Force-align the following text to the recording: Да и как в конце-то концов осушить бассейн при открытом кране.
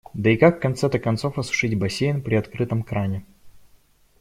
Да 0.15 0.31
и 0.31 0.35
как 0.37 0.57
в 0.57 0.59
конце-то 0.61 0.97
концов 0.97 1.37
осушить 1.37 1.77
бассейн 1.77 2.23
при 2.23 2.33
открытом 2.33 2.81
кране. 2.81 3.23